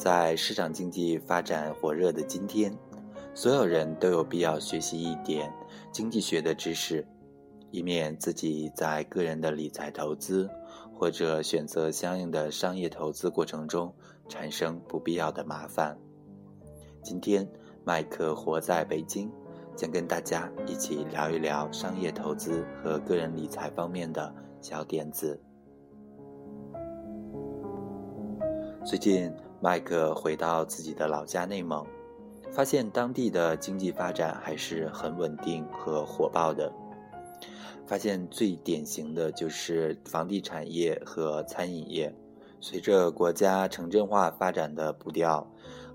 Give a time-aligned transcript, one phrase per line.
[0.00, 2.74] 在市场经济发展火热的今天，
[3.34, 5.52] 所有人都有必要学习一点
[5.92, 7.06] 经济学的知识，
[7.70, 10.48] 以免自己在个人的理财投资
[10.94, 13.94] 或者选择相应的商业投资过程中
[14.26, 15.94] 产生不必要的麻烦。
[17.02, 17.46] 今天，
[17.84, 19.30] 麦克活在北京，
[19.76, 25.38] 将跟大家一起聊一聊商业投资和个人理财方面的小点子。
[28.82, 29.30] 最近。
[29.62, 31.86] 麦克回到自己的老家内蒙，
[32.50, 36.72] 发现当地的经济发展还是很稳定和火爆的。
[37.86, 42.14] 发现最典型的就是房地产业和餐饮业。
[42.60, 45.46] 随着国家城镇化发展的步调，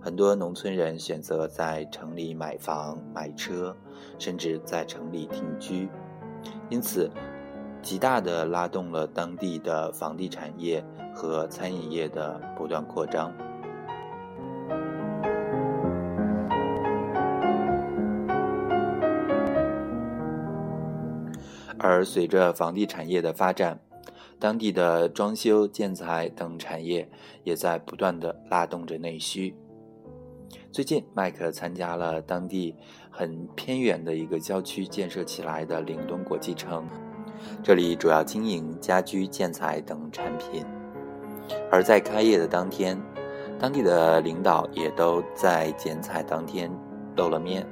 [0.02, 3.76] 很多农村人选择在城里买房、买车，
[4.20, 5.90] 甚至在城里定居，
[6.70, 7.10] 因此，
[7.82, 10.84] 极大的拉动了当地的房地产业
[11.16, 13.32] 和餐饮业的不断扩张。
[21.88, 23.80] 而随着房地产业的发展，
[24.40, 27.08] 当地的装修、建材等产业
[27.44, 29.56] 也在不断的拉动着内需。
[30.72, 32.74] 最近，麦克参加了当地
[33.12, 36.88] 很偏远的一个郊区建设起来的岭东国际城，
[37.62, 40.66] 这里主要经营家居、建材等产品。
[41.72, 43.00] 而在开业的当天，
[43.60, 46.68] 当地的领导也都在剪彩当天
[47.16, 47.64] 露了面。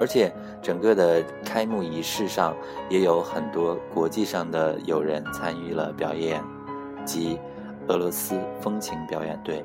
[0.00, 2.56] 而且，整个的开幕仪式上
[2.90, 6.42] 也有很多国际上的友人参与了表演，
[7.04, 7.38] 即
[7.88, 9.64] 俄罗斯风情表演队。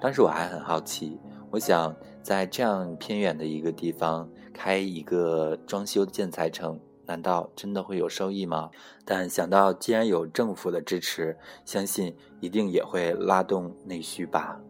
[0.00, 1.18] 当时我还很好奇，
[1.50, 8.70] 我想在这样偏远的一个地方开一个装修建材城，难道真的会有收益吗？
[9.04, 14.60] 但想到既然有政府的支持，相信一定也会拉动内需吧。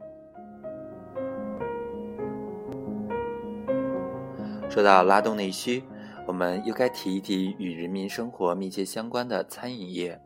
[4.76, 5.82] 说到拉动内需，
[6.26, 10.20] 我们又该提一提与人民生活密切相关的餐饮业。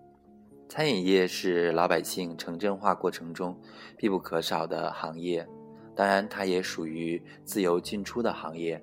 [0.68, 3.56] 餐饮业是老百姓城镇化过程中
[3.96, 5.46] 必不可少的行业，
[5.94, 8.82] 当然，它也属于自由进出的行业，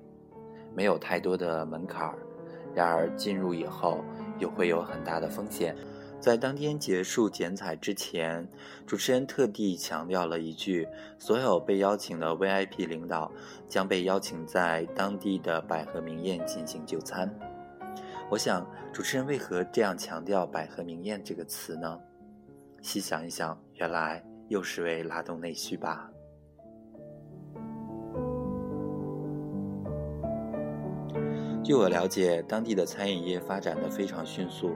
[0.74, 2.18] 没有太多的门槛儿。
[2.74, 4.02] 然而，进入以后
[4.38, 5.76] 又会有很大的风险。
[6.20, 8.46] 在当天结束剪彩之前，
[8.84, 10.86] 主持人特地强调了一句：
[11.18, 13.30] 所有被邀请的 VIP 领导
[13.68, 17.32] 将被邀请在当地的百合名宴进行就餐。
[18.28, 21.98] 我想，主持人为何这样强调“百合名宴”这个词呢？
[22.82, 26.10] 细想一想，原来又是为拉动内需吧。
[31.64, 34.74] 据我了解，当地的餐饮业发展的非常迅速，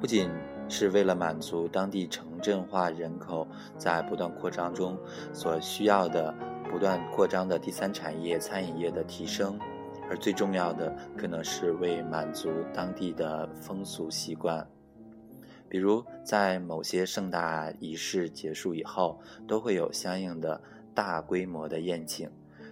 [0.00, 0.28] 不仅
[0.76, 3.46] 是为了满足当地城镇化人口
[3.78, 4.98] 在不断扩张中
[5.32, 6.34] 所需要的
[6.68, 9.56] 不断扩张的第三产业餐饮业的提升，
[10.10, 14.66] 而最重要的可能是为满足当地的风俗习惯。
[15.68, 20.60] 比如，在某些盛大仪式结束以后，都会有相应的
[20.92, 22.28] 大规模的宴请。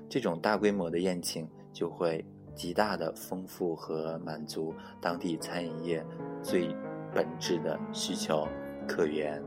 [0.08, 6.04] 这种大规模的宴请就会极大的丰富和满足当地餐饮业
[6.42, 6.74] 最。
[7.14, 8.46] 本质的需求，
[8.86, 9.42] 客源。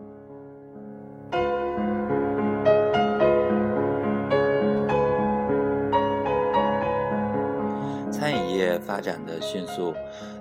[8.11, 9.93] 餐饮业发展的迅速，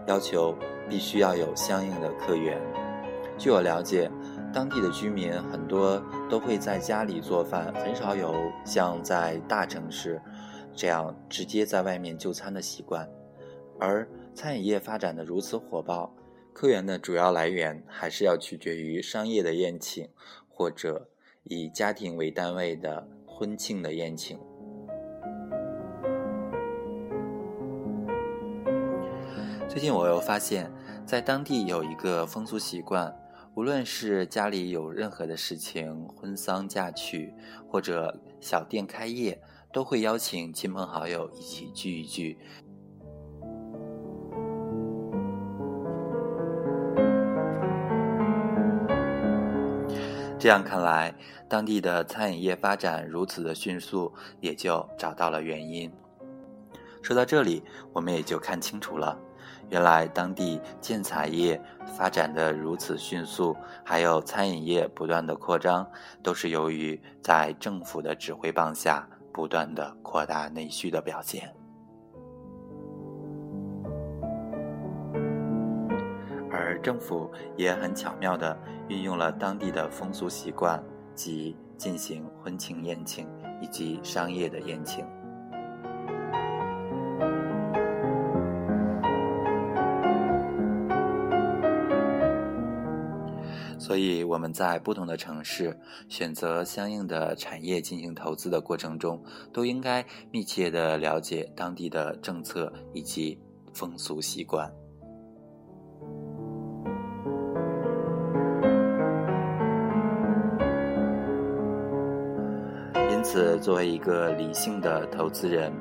[0.07, 0.57] 要求
[0.89, 2.61] 必须要有相应的客源。
[3.37, 4.11] 据我了解，
[4.53, 8.33] 当地的居民很多都会在家里做饭，很少有
[8.65, 10.23] 像在大城市
[10.73, 13.09] 这样直接在外面就餐的习惯。
[13.81, 16.15] 而餐饮业发展的如此火爆。
[16.55, 20.09] 客源的主要来源还是要取决于商业的宴请，
[20.49, 21.11] 或者
[21.43, 24.39] 以家庭为单位的婚庆的宴请。
[29.69, 30.73] 最近我又发现，
[31.05, 33.13] 在当地有一个风俗习惯，
[33.57, 37.35] 无论是家里有任何的事情，婚丧嫁娶，
[37.69, 39.43] 或者小店开业，
[39.73, 42.39] 都会邀请亲朋好友一起聚一聚。
[50.44, 51.14] 这样看来，
[51.49, 54.12] 当地的餐饮业发展如此的迅速，
[54.43, 55.91] 也就找到了原因。
[57.00, 57.64] 说到这里，
[57.94, 59.19] 我们也就看清楚了，
[59.70, 61.58] 原来当地建材业
[61.96, 65.91] 发展的如此迅速，还有餐饮业不断的扩张，
[66.23, 71.50] 都是由于在政府的指挥棒下不断的扩大内需的表现。
[76.75, 80.82] 而政府也很巧妙地运用了当地的风俗习惯
[81.15, 83.29] 及进行婚庆宴请
[83.62, 85.06] 以及商业的宴请。
[93.79, 95.79] 所以我们在不同的城市
[96.09, 99.23] 选择相应的产业进行投资的过程中，
[99.53, 103.38] 都应该密切的了解当地的政策以及
[103.73, 104.73] 风俗习惯。
[113.25, 115.73] 此，作为一个理性的投资人。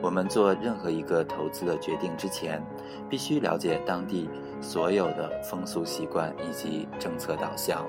[0.00, 2.64] 我们做任何一个投资的决定之前，
[3.08, 4.28] 必须了解当地
[4.60, 7.84] 所有的风俗习惯以及政策导向，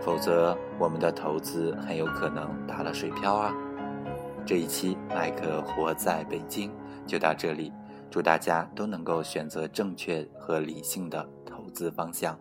[0.00, 3.54] 否则我们的投资很有可能打了水漂啊！
[4.44, 6.70] 这一期麦克活在北京
[7.06, 7.72] 就到这里，
[8.10, 12.38] 祝大家都能够选择正确和理性的投资方向。